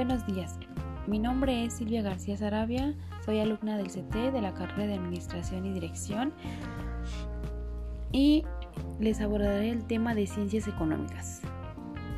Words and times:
Buenos 0.00 0.24
días, 0.24 0.58
mi 1.06 1.18
nombre 1.18 1.62
es 1.62 1.74
Silvia 1.74 2.00
García 2.00 2.34
Sarabia, 2.34 2.94
soy 3.22 3.38
alumna 3.38 3.76
del 3.76 3.88
CT 3.88 4.32
de 4.32 4.40
la 4.40 4.54
carrera 4.54 4.86
de 4.86 4.94
Administración 4.94 5.66
y 5.66 5.74
Dirección 5.74 6.32
y 8.10 8.44
les 8.98 9.20
abordaré 9.20 9.68
el 9.68 9.84
tema 9.84 10.14
de 10.14 10.26
ciencias 10.26 10.66
económicas, 10.68 11.42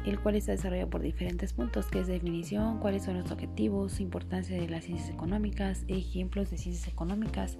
el 0.07 0.21
cual 0.21 0.37
está 0.37 0.53
desarrollado 0.53 0.91
por 0.91 1.03
diferentes 1.03 1.55
puntos, 1.55 1.87
que 1.87 1.99
es 1.99 2.07
definición, 2.07 2.79
cuáles 2.79 3.03
son 3.03 3.19
los 3.19 3.33
objetivos, 3.33 3.99
importancia 3.99 4.57
de 4.57 4.69
las 4.69 4.85
ciencias 4.85 5.11
económicas, 5.11 5.85
ejemplos 5.89 6.53
de 6.53 6.59
ciencias 6.59 6.87
económicas, 6.87 7.59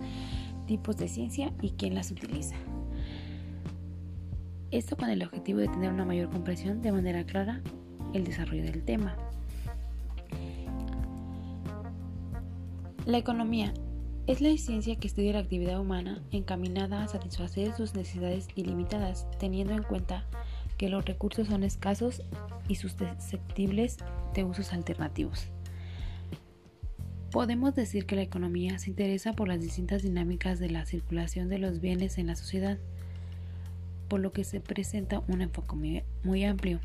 tipos 0.69 0.97
de 0.99 1.09
ciencia 1.09 1.53
y 1.61 1.71
quién 1.71 1.97
las 1.97 2.13
utiliza. 2.13 2.55
Esto 4.71 4.97
con 4.97 5.11
el 5.11 5.25
objetivo 5.25 5.59
de 5.59 5.67
tener 5.67 5.93
una 5.93 6.05
mayor 6.05 6.31
comprensión 6.31 6.81
de 6.81 6.93
manera 6.93 7.25
clara 7.25 7.61
el 8.15 8.23
desarrollo 8.23 8.63
del 8.63 8.85
tema. 8.85 9.17
La 13.07 13.19
economía 13.19 13.75
es 14.29 14.41
la 14.41 14.57
ciencia 14.57 14.95
que 14.95 15.09
estudia 15.09 15.33
la 15.33 15.41
actividad 15.41 15.81
humana 15.81 16.23
encaminada 16.31 17.03
a 17.03 17.09
satisfacer 17.09 17.73
sus 17.73 17.97
necesidades 17.97 18.47
ilimitadas, 18.55 19.27
teniendo 19.41 19.75
en 19.75 19.83
cuenta 19.83 20.25
que 20.79 20.89
los 20.89 21.05
recursos 21.05 21.49
son 21.49 21.65
escasos 21.65 22.23
y 22.69 22.77
susceptibles 22.77 23.97
de 24.35 24.45
usos 24.45 24.73
alternativos. 24.73 25.49
Podemos 27.33 27.75
decir 27.75 28.07
que 28.07 28.15
la 28.15 28.23
economía 28.23 28.79
se 28.79 28.91
interesa 28.91 29.33
por 29.33 29.49
las 29.49 29.61
distintas 29.61 30.03
dinámicas 30.03 30.61
de 30.61 30.71
la 30.71 30.87
circulación 30.87 31.49
de 31.49 31.59
los 31.59 31.81
bienes 31.81 32.19
en 32.19 32.29
la 32.29 32.37
sociedad, 32.37 32.79
por 34.07 34.21
lo 34.21 34.33
que 34.33 34.45
se 34.45 34.61
presenta 34.61 35.25
un 35.27 35.43
enfoque 35.43 36.05
muy, 36.23 36.45
amplio. 36.45 36.79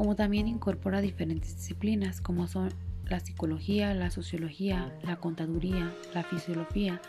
Como 0.00 0.16
también 0.16 0.48
incorpora 0.48 1.02
diferentes 1.02 1.58
disciplinas 1.58 2.22
como 2.22 2.46
son 2.46 2.70
la 3.04 3.20
psicología, 3.20 3.92
la 3.92 4.10
sociología, 4.10 4.98
la 5.02 5.16
contaduría, 5.16 5.92
la 6.14 6.22
fisiología, 6.22 7.02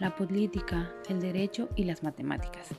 la 0.00 0.16
política, 0.16 0.90
el 1.08 1.20
derecho 1.20 1.68
y 1.76 1.84
las 1.84 2.02
matemáticas. 2.02 2.70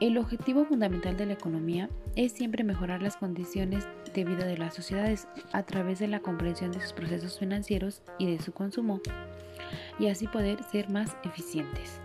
El 0.00 0.16
objetivo 0.16 0.64
fundamental 0.64 1.18
de 1.18 1.26
la 1.26 1.34
economía 1.34 1.90
es 2.14 2.32
siempre 2.32 2.64
mejorar 2.64 3.02
las 3.02 3.18
condiciones 3.18 3.86
de 4.14 4.24
vida 4.24 4.46
de 4.46 4.56
las 4.56 4.74
sociedades 4.74 5.28
a 5.52 5.62
través 5.62 5.98
de 5.98 6.08
la 6.08 6.20
comprensión 6.20 6.72
de 6.72 6.80
sus 6.80 6.94
procesos 6.94 7.38
financieros 7.38 8.00
y 8.18 8.34
de 8.34 8.40
su 8.40 8.52
consumo, 8.52 9.02
y 9.98 10.06
así 10.06 10.26
poder 10.26 10.64
ser 10.72 10.88
más 10.88 11.18
eficientes. 11.22 12.00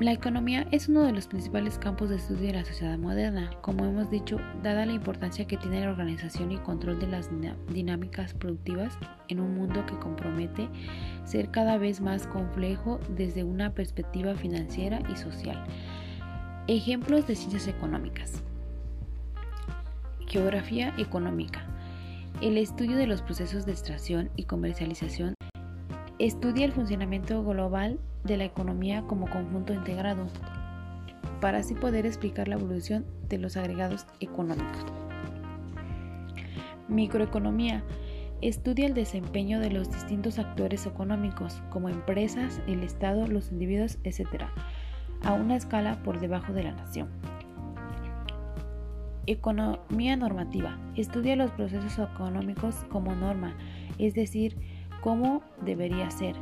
La 0.00 0.12
economía 0.12 0.64
es 0.70 0.88
uno 0.88 1.02
de 1.02 1.10
los 1.10 1.26
principales 1.26 1.76
campos 1.76 2.08
de 2.08 2.16
estudio 2.16 2.46
de 2.46 2.52
la 2.52 2.64
sociedad 2.64 2.96
moderna, 2.96 3.50
como 3.62 3.84
hemos 3.84 4.08
dicho, 4.08 4.38
dada 4.62 4.86
la 4.86 4.92
importancia 4.92 5.44
que 5.44 5.56
tiene 5.56 5.80
la 5.80 5.90
organización 5.90 6.52
y 6.52 6.58
control 6.58 7.00
de 7.00 7.08
las 7.08 7.28
dinámicas 7.68 8.32
productivas 8.32 8.96
en 9.26 9.40
un 9.40 9.56
mundo 9.56 9.84
que 9.86 9.98
compromete 9.98 10.68
ser 11.24 11.50
cada 11.50 11.78
vez 11.78 12.00
más 12.00 12.28
complejo 12.28 13.00
desde 13.16 13.42
una 13.42 13.74
perspectiva 13.74 14.36
financiera 14.36 15.00
y 15.12 15.16
social. 15.16 15.64
Ejemplos 16.68 17.26
de 17.26 17.34
ciencias 17.34 17.66
económicas. 17.66 18.44
Geografía 20.28 20.94
económica. 20.96 21.66
El 22.40 22.56
estudio 22.56 22.96
de 22.96 23.08
los 23.08 23.20
procesos 23.20 23.66
de 23.66 23.72
extracción 23.72 24.30
y 24.36 24.44
comercialización 24.44 25.34
Estudia 26.18 26.64
el 26.64 26.72
funcionamiento 26.72 27.44
global 27.44 28.00
de 28.24 28.36
la 28.36 28.44
economía 28.44 29.02
como 29.02 29.30
conjunto 29.30 29.72
integrado, 29.72 30.26
para 31.40 31.58
así 31.58 31.74
poder 31.74 32.06
explicar 32.06 32.48
la 32.48 32.56
evolución 32.56 33.06
de 33.28 33.38
los 33.38 33.56
agregados 33.56 34.04
económicos. 34.18 34.84
Microeconomía 36.88 37.84
estudia 38.40 38.86
el 38.86 38.94
desempeño 38.94 39.60
de 39.60 39.70
los 39.70 39.92
distintos 39.92 40.40
actores 40.40 40.86
económicos, 40.86 41.62
como 41.70 41.88
empresas, 41.88 42.60
el 42.66 42.82
Estado, 42.82 43.28
los 43.28 43.52
individuos, 43.52 43.98
etc., 44.02 44.46
a 45.22 45.34
una 45.34 45.54
escala 45.54 46.02
por 46.02 46.18
debajo 46.18 46.52
de 46.52 46.64
la 46.64 46.72
nación. 46.72 47.10
Economía 49.26 50.16
normativa 50.16 50.78
estudia 50.96 51.36
los 51.36 51.52
procesos 51.52 51.96
económicos 51.96 52.74
como 52.88 53.14
norma, 53.14 53.56
es 53.98 54.14
decir, 54.14 54.56
cómo 55.00 55.42
debería 55.62 56.10
ser. 56.10 56.36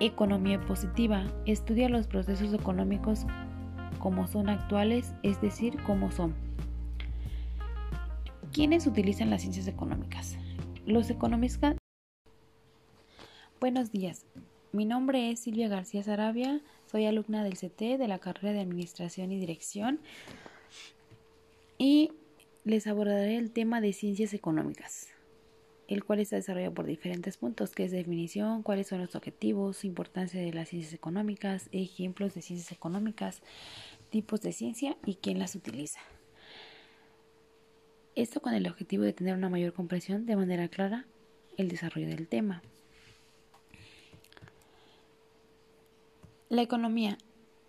Economía 0.00 0.60
positiva. 0.60 1.26
Estudia 1.46 1.88
los 1.88 2.06
procesos 2.06 2.52
económicos 2.54 3.26
como 3.98 4.26
son 4.26 4.48
actuales, 4.48 5.12
es 5.22 5.40
decir, 5.40 5.76
cómo 5.84 6.10
son. 6.10 6.34
¿Quiénes 8.52 8.86
utilizan 8.86 9.30
las 9.30 9.42
ciencias 9.42 9.68
económicas? 9.68 10.36
Los 10.86 11.10
economistas. 11.10 11.76
Buenos 13.60 13.92
días. 13.92 14.24
Mi 14.72 14.86
nombre 14.86 15.30
es 15.30 15.40
Silvia 15.40 15.68
García 15.68 16.02
Sarabia, 16.02 16.60
soy 16.86 17.04
alumna 17.04 17.42
del 17.44 17.58
CT 17.58 17.98
de 17.98 18.08
la 18.08 18.20
carrera 18.20 18.52
de 18.52 18.60
Administración 18.60 19.32
y 19.32 19.38
Dirección 19.38 20.00
y 21.76 22.12
les 22.64 22.86
abordaré 22.86 23.36
el 23.36 23.50
tema 23.50 23.80
de 23.80 23.92
ciencias 23.92 24.32
económicas 24.32 25.08
el 25.90 26.04
cual 26.04 26.20
está 26.20 26.36
desarrollado 26.36 26.72
por 26.72 26.86
diferentes 26.86 27.36
puntos, 27.36 27.72
que 27.72 27.84
es 27.84 27.90
definición, 27.90 28.62
cuáles 28.62 28.86
son 28.86 29.00
los 29.00 29.16
objetivos, 29.16 29.84
importancia 29.84 30.40
de 30.40 30.52
las 30.52 30.68
ciencias 30.68 30.94
económicas, 30.94 31.68
ejemplos 31.72 32.32
de 32.32 32.42
ciencias 32.42 32.70
económicas, 32.70 33.42
tipos 34.08 34.40
de 34.40 34.52
ciencia 34.52 34.96
y 35.04 35.16
quién 35.16 35.40
las 35.40 35.56
utiliza. 35.56 35.98
Esto 38.14 38.40
con 38.40 38.54
el 38.54 38.68
objetivo 38.68 39.02
de 39.02 39.12
tener 39.12 39.34
una 39.34 39.48
mayor 39.48 39.72
comprensión 39.72 40.26
de 40.26 40.36
manera 40.36 40.68
clara 40.68 41.06
el 41.56 41.68
desarrollo 41.68 42.06
del 42.06 42.28
tema. 42.28 42.62
La 46.48 46.62
economía 46.62 47.18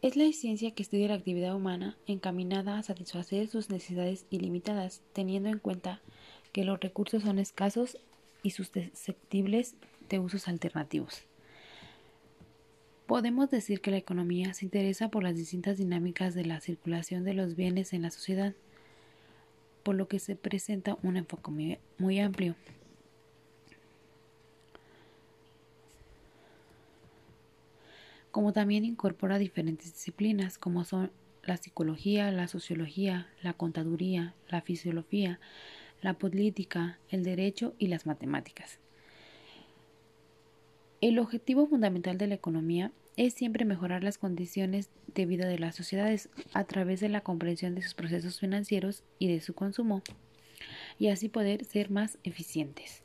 es 0.04 0.16
la 0.16 0.32
ciencia 0.32 0.72
que 0.72 0.84
estudia 0.84 1.08
la 1.08 1.16
actividad 1.16 1.56
humana 1.56 1.98
encaminada 2.06 2.78
a 2.78 2.84
satisfacer 2.84 3.48
sus 3.48 3.72
necesidades 3.72 4.26
ilimitadas, 4.30 5.02
teniendo 5.14 5.50
en 5.50 5.58
cuenta 5.58 6.02
que 6.52 6.66
los 6.66 6.80
recursos 6.80 7.24
son 7.24 7.40
escasos 7.40 7.98
y 8.44 8.52
susceptibles 8.52 9.76
de 10.10 10.20
usos 10.20 10.48
alternativos. 10.48 11.24
Podemos 13.08 13.50
decir 13.52 13.82
que 13.82 13.92
la 13.92 13.98
economía 13.98 14.54
se 14.54 14.66
interesa 14.66 15.10
por 15.10 15.24
las 15.24 15.36
distintas 15.36 15.78
dinámicas 15.78 16.34
de 16.34 16.46
la 16.46 16.62
circulación 16.62 17.24
de 17.26 17.34
los 17.34 17.56
bienes 17.56 17.92
en 17.92 18.04
la 18.04 18.12
sociedad, 18.12 18.54
por 19.84 19.96
lo 19.96 20.08
que 20.08 20.20
se 20.20 20.36
presenta 20.36 20.98
un 21.04 21.18
enfoque 21.18 21.80
muy, 21.98 22.20
amplio. 22.20 22.56
como 28.32 28.54
también 28.54 28.86
incorpora 28.86 29.38
diferentes 29.40 29.94
disciplinas 29.94 30.58
como 30.58 30.86
son 30.86 31.12
la 31.44 31.58
psicología, 31.58 32.32
la 32.32 32.48
sociología, 32.48 33.28
la 33.42 33.52
contaduría, 33.52 34.34
la 34.48 34.62
fisiología, 34.62 35.42
la 36.02 36.16
política, 36.16 37.00
el 37.10 37.24
derecho 37.24 37.74
y 37.78 37.88
las 37.88 38.06
matemáticas. 38.06 38.80
El 41.00 41.20
objetivo 41.20 41.66
fundamental 41.68 42.18
de 42.18 42.28
la 42.28 42.36
economía 42.36 42.92
es 43.18 43.34
siempre 43.34 43.66
mejorar 43.66 44.04
las 44.04 44.18
condiciones 44.18 44.90
de 45.14 45.26
vida 45.26 45.48
de 45.48 45.60
las 45.60 45.76
sociedades 45.76 46.30
a 46.54 46.64
través 46.64 47.00
de 47.00 47.10
la 47.10 47.22
comprensión 47.22 47.76
de 47.76 47.82
sus 47.82 47.94
procesos 47.94 48.40
financieros 48.40 49.04
y 49.20 49.28
de 49.28 49.42
su 49.42 49.54
consumo, 49.54 50.02
y 51.00 51.10
así 51.10 51.30
poder 51.30 51.66
ser 51.66 51.90
más 51.90 52.18
eficientes. 52.24 53.04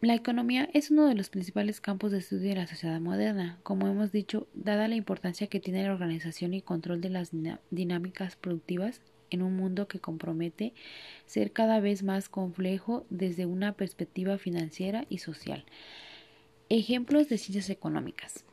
La 0.00 0.14
economía 0.14 0.68
es 0.74 0.90
uno 0.90 1.06
de 1.06 1.14
los 1.14 1.30
principales 1.30 1.80
campos 1.80 2.12
de 2.12 2.18
estudio 2.18 2.50
de 2.50 2.56
la 2.56 2.66
sociedad 2.66 3.00
moderna, 3.00 3.58
como 3.62 3.88
hemos 3.88 4.12
dicho, 4.12 4.46
dada 4.52 4.86
la 4.86 4.96
importancia 4.96 5.46
que 5.46 5.60
tiene 5.60 5.84
la 5.84 5.92
organización 5.92 6.52
y 6.52 6.60
control 6.60 7.00
de 7.00 7.08
las 7.08 7.30
dinámicas 7.70 8.36
productivas 8.36 9.00
en 9.34 9.42
un 9.42 9.56
mundo 9.56 9.86
que 9.88 10.00
compromete 10.00 10.72
ser 11.26 11.52
cada 11.52 11.80
vez 11.80 12.02
más 12.02 12.28
complejo 12.28 13.04
desde 13.10 13.46
una 13.46 13.72
perspectiva 13.72 14.38
financiera 14.38 15.04
y 15.08 15.18
social. 15.18 15.64
Ejemplos 16.70 17.28
de 17.28 17.38
ciencias 17.38 17.68
económicas. 17.68 18.44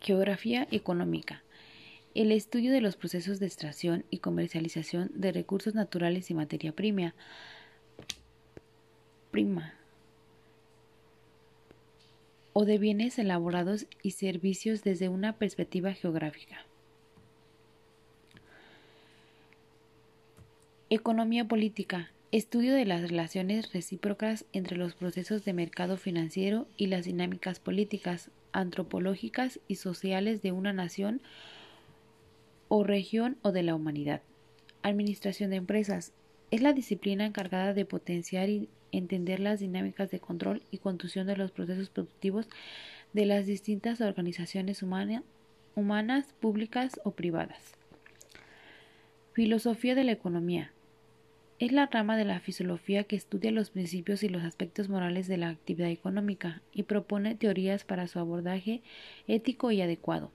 Geografía 0.00 0.68
económica. 0.70 1.42
El 2.14 2.32
estudio 2.32 2.72
de 2.72 2.80
los 2.80 2.96
procesos 2.96 3.40
de 3.40 3.46
extracción 3.46 4.04
y 4.10 4.18
comercialización 4.18 5.10
de 5.14 5.32
recursos 5.32 5.74
naturales 5.74 6.30
y 6.30 6.34
materia 6.34 6.72
prima. 6.72 7.14
Prima 9.30 9.74
o 12.58 12.64
de 12.64 12.78
bienes 12.78 13.18
elaborados 13.18 13.84
y 14.02 14.12
servicios 14.12 14.82
desde 14.82 15.10
una 15.10 15.34
perspectiva 15.34 15.92
geográfica. 15.92 16.64
Economía 20.88 21.48
política 21.48 22.12
Estudio 22.30 22.72
de 22.72 22.84
las 22.84 23.02
relaciones 23.02 23.72
recíprocas 23.72 24.44
entre 24.52 24.76
los 24.76 24.94
procesos 24.94 25.44
de 25.44 25.52
mercado 25.52 25.96
financiero 25.96 26.68
y 26.76 26.86
las 26.86 27.06
dinámicas 27.06 27.58
políticas, 27.58 28.30
antropológicas 28.52 29.58
y 29.66 29.76
sociales 29.76 30.42
de 30.42 30.52
una 30.52 30.72
nación 30.72 31.20
o 32.68 32.84
región 32.84 33.36
o 33.42 33.50
de 33.50 33.64
la 33.64 33.74
humanidad. 33.74 34.22
Administración 34.82 35.50
de 35.50 35.56
empresas. 35.56 36.12
Es 36.52 36.62
la 36.62 36.72
disciplina 36.72 37.26
encargada 37.26 37.74
de 37.74 37.84
potenciar 37.84 38.48
y 38.48 38.68
entender 38.92 39.40
las 39.40 39.58
dinámicas 39.58 40.12
de 40.12 40.20
control 40.20 40.62
y 40.70 40.78
conducción 40.78 41.26
de 41.26 41.36
los 41.36 41.50
procesos 41.50 41.90
productivos 41.90 42.48
de 43.12 43.26
las 43.26 43.46
distintas 43.46 44.00
organizaciones 44.00 44.84
humanas, 44.84 45.24
públicas 46.38 47.00
o 47.02 47.10
privadas. 47.10 47.72
Filosofía 49.32 49.96
de 49.96 50.04
la 50.04 50.12
economía. 50.12 50.70
Es 51.58 51.72
la 51.72 51.86
rama 51.86 52.18
de 52.18 52.26
la 52.26 52.38
filosofía 52.38 53.04
que 53.04 53.16
estudia 53.16 53.50
los 53.50 53.70
principios 53.70 54.22
y 54.22 54.28
los 54.28 54.44
aspectos 54.44 54.90
morales 54.90 55.26
de 55.26 55.38
la 55.38 55.48
actividad 55.48 55.88
económica 55.88 56.60
y 56.70 56.82
propone 56.82 57.34
teorías 57.34 57.82
para 57.82 58.08
su 58.08 58.18
abordaje 58.18 58.82
ético 59.26 59.70
y 59.70 59.80
adecuado. 59.80 60.30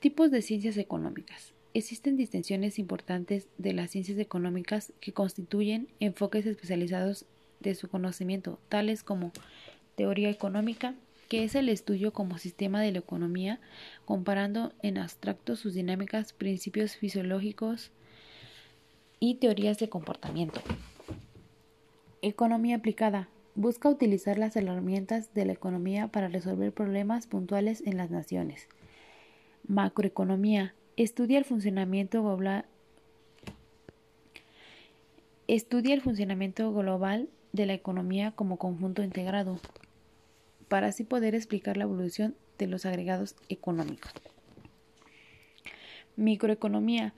Tipos 0.00 0.32
de 0.32 0.42
ciencias 0.42 0.78
económicas. 0.78 1.52
Existen 1.74 2.16
distinciones 2.16 2.80
importantes 2.80 3.46
de 3.56 3.72
las 3.72 3.92
ciencias 3.92 4.18
económicas 4.18 4.92
que 5.00 5.12
constituyen 5.12 5.86
enfoques 6.00 6.44
especializados 6.44 7.24
de 7.60 7.76
su 7.76 7.88
conocimiento, 7.88 8.58
tales 8.68 9.04
como 9.04 9.30
teoría 9.94 10.28
económica, 10.28 10.94
que 11.28 11.44
es 11.44 11.54
el 11.54 11.68
estudio 11.68 12.12
como 12.12 12.38
sistema 12.38 12.80
de 12.80 12.90
la 12.90 12.98
economía, 12.98 13.60
comparando 14.04 14.72
en 14.82 14.98
abstracto 14.98 15.54
sus 15.54 15.74
dinámicas, 15.74 16.32
principios 16.32 16.96
fisiológicos 16.96 17.92
y 19.20 19.36
teorías 19.36 19.78
de 19.78 19.88
comportamiento. 19.88 20.60
Economía 22.22 22.76
aplicada. 22.76 23.28
Busca 23.54 23.88
utilizar 23.88 24.38
las 24.38 24.54
herramientas 24.56 25.32
de 25.32 25.46
la 25.46 25.52
economía 25.52 26.08
para 26.08 26.28
resolver 26.28 26.72
problemas 26.72 27.26
puntuales 27.26 27.82
en 27.86 27.96
las 27.96 28.10
naciones. 28.10 28.68
Macroeconomía 29.66 30.74
Estudia 30.96 31.38
el 31.38 31.44
funcionamiento 31.44 32.22
global 32.22 32.64
Estudia 35.48 35.94
el 35.94 36.00
funcionamiento 36.00 36.72
global 36.72 37.28
de 37.52 37.66
la 37.66 37.74
economía 37.74 38.32
como 38.32 38.56
conjunto 38.56 39.04
integrado, 39.04 39.60
para 40.68 40.88
así 40.88 41.04
poder 41.04 41.36
explicar 41.36 41.76
la 41.76 41.84
evolución 41.84 42.34
de 42.58 42.66
los 42.66 42.84
agregados 42.84 43.36
económicos. 43.48 44.12
Microeconomía 46.16 47.14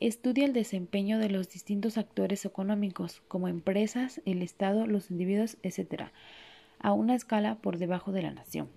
estudia 0.00 0.44
el 0.44 0.52
desempeño 0.52 1.18
de 1.18 1.30
los 1.30 1.48
distintos 1.48 1.98
actores 1.98 2.44
económicos, 2.44 3.22
como 3.28 3.48
empresas, 3.48 4.20
el 4.24 4.42
Estado, 4.42 4.86
los 4.86 5.10
individuos, 5.10 5.56
etc., 5.62 6.10
a 6.78 6.92
una 6.92 7.14
escala 7.14 7.56
por 7.56 7.78
debajo 7.78 8.12
de 8.12 8.22
la 8.22 8.32
nación. 8.32 8.68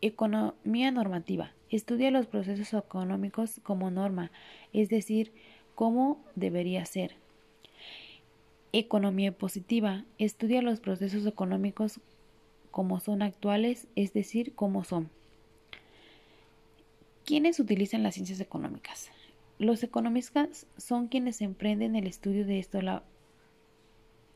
Economía 0.00 0.90
normativa. 0.90 1.52
Estudia 1.70 2.10
los 2.10 2.26
procesos 2.26 2.72
económicos 2.74 3.60
como 3.62 3.90
norma, 3.90 4.30
es 4.72 4.88
decir, 4.88 5.32
cómo 5.74 6.22
debería 6.34 6.84
ser. 6.86 7.14
Economía 8.72 9.32
positiva. 9.32 10.04
Estudia 10.18 10.62
los 10.62 10.80
procesos 10.80 11.26
económicos 11.26 12.00
como 12.70 13.00
son 13.00 13.22
actuales, 13.22 13.86
es 13.96 14.12
decir, 14.12 14.54
cómo 14.54 14.82
son. 14.82 15.10
¿Quiénes 17.32 17.58
utilizan 17.60 18.02
las 18.02 18.12
ciencias 18.12 18.40
económicas? 18.40 19.10
Los 19.58 19.82
economistas 19.82 20.66
son 20.76 21.08
quienes 21.08 21.40
emprenden 21.40 21.96
el 21.96 22.06
estudio 22.06 22.44
de, 22.44 22.62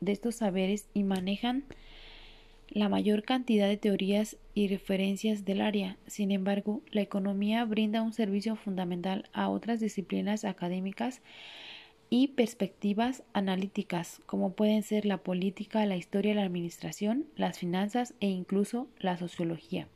de 0.01 0.13
estos 0.13 0.37
saberes 0.37 0.89
y 0.95 1.03
manejan 1.03 1.65
la 2.71 2.89
mayor 2.89 3.23
cantidad 3.23 3.69
de 3.69 3.77
teorías 3.77 4.39
y 4.55 4.69
referencias 4.69 5.45
del 5.45 5.61
área. 5.61 5.99
Sin 6.07 6.31
embargo, 6.31 6.81
la 6.91 7.03
economía 7.03 7.67
brinda 7.67 8.01
un 8.01 8.15
servicio 8.15 8.57
fundamental 8.57 9.29
a 9.35 9.51
otras 9.51 9.79
disciplinas 9.79 10.47
académicas 10.47 11.21
y 12.09 12.29
perspectivas 12.29 13.25
analíticas, 13.35 14.23
como 14.25 14.55
pueden 14.55 14.83
ser 14.83 15.05
la 15.05 15.19
política, 15.19 15.85
la 15.85 15.99
historia, 15.99 16.35
la 16.35 16.45
administración, 16.45 17.27
las 17.37 17.59
finanzas 17.59 18.15
e 18.21 18.29
incluso 18.29 18.89
la 18.99 19.19
sociología. 19.19 19.87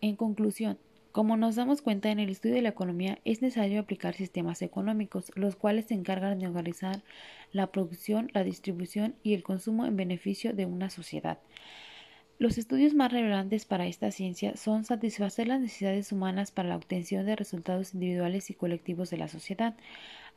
En 0.00 0.16
conclusión, 0.16 0.78
como 1.12 1.36
nos 1.36 1.56
damos 1.56 1.82
cuenta 1.82 2.10
en 2.10 2.18
el 2.18 2.30
estudio 2.30 2.54
de 2.54 2.62
la 2.62 2.70
economía, 2.70 3.18
es 3.26 3.42
necesario 3.42 3.80
aplicar 3.80 4.14
sistemas 4.14 4.62
económicos, 4.62 5.30
los 5.34 5.56
cuales 5.56 5.84
se 5.86 5.94
encargan 5.94 6.38
de 6.38 6.46
organizar 6.46 7.02
la 7.52 7.66
producción, 7.66 8.30
la 8.32 8.44
distribución 8.44 9.14
y 9.22 9.34
el 9.34 9.42
consumo 9.42 9.84
en 9.84 9.96
beneficio 9.96 10.54
de 10.54 10.64
una 10.64 10.88
sociedad. 10.88 11.38
Los 12.38 12.56
estudios 12.56 12.94
más 12.94 13.12
relevantes 13.12 13.66
para 13.66 13.86
esta 13.86 14.10
ciencia 14.10 14.56
son 14.56 14.84
satisfacer 14.84 15.48
las 15.48 15.60
necesidades 15.60 16.12
humanas 16.12 16.50
para 16.50 16.70
la 16.70 16.76
obtención 16.76 17.26
de 17.26 17.36
resultados 17.36 17.92
individuales 17.92 18.48
y 18.50 18.54
colectivos 18.54 19.10
de 19.10 19.18
la 19.18 19.28
sociedad, 19.28 19.76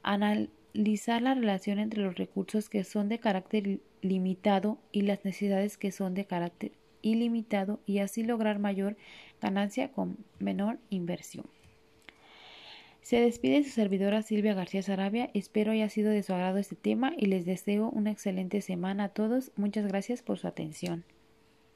analizar 0.03 1.21
la 1.21 1.35
relación 1.35 1.79
entre 1.79 2.03
los 2.03 2.15
recursos 2.15 2.69
que 2.69 2.83
son 2.83 3.07
de 3.07 3.19
carácter 3.19 3.79
limitado 4.01 4.77
y 4.91 5.03
las 5.03 5.23
necesidades 5.23 5.77
que 5.77 5.91
son 5.91 6.13
de 6.13 6.25
carácter 6.25 6.73
ilimitado 7.05 7.79
y 7.85 7.99
así 7.99 8.23
lograr 8.23 8.59
mayor 8.59 8.97
ganancia 9.41 9.91
con 9.91 10.17
menor 10.39 10.79
inversión. 10.89 11.45
Se 13.01 13.21
despide 13.21 13.63
su 13.63 13.69
servidora 13.69 14.23
Silvia 14.23 14.55
García 14.55 14.81
Sarabia. 14.81 15.29
Espero 15.35 15.71
haya 15.71 15.89
sido 15.89 16.09
de 16.09 16.23
su 16.23 16.33
agrado 16.33 16.57
este 16.57 16.75
tema 16.75 17.13
y 17.15 17.27
les 17.27 17.45
deseo 17.45 17.89
una 17.91 18.09
excelente 18.09 18.61
semana 18.61 19.05
a 19.05 19.09
todos. 19.09 19.51
Muchas 19.55 19.85
gracias 19.85 20.23
por 20.23 20.39
su 20.39 20.47
atención. 20.47 21.05